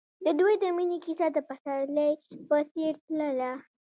[0.25, 2.11] د دوی د مینې کیسه د پسرلی
[2.47, 3.51] په څېر تلله.